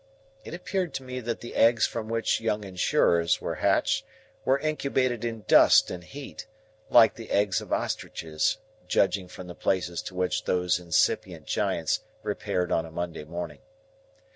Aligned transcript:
It 0.43 0.55
appeared 0.55 0.95
to 0.95 1.03
me 1.03 1.19
that 1.19 1.41
the 1.41 1.53
eggs 1.53 1.85
from 1.85 2.09
which 2.09 2.39
young 2.41 2.63
Insurers 2.63 3.39
were 3.39 3.53
hatched 3.61 4.03
were 4.43 4.57
incubated 4.57 5.23
in 5.23 5.45
dust 5.47 5.91
and 5.91 6.03
heat, 6.03 6.47
like 6.89 7.13
the 7.13 7.29
eggs 7.29 7.61
of 7.61 7.71
ostriches, 7.71 8.57
judging 8.87 9.27
from 9.27 9.45
the 9.45 9.53
places 9.53 10.01
to 10.01 10.15
which 10.15 10.45
those 10.45 10.79
incipient 10.79 11.45
giants 11.45 11.99
repaired 12.23 12.71
on 12.71 12.83
a 12.83 12.89
Monday 12.91 13.25
morning. 13.25 13.59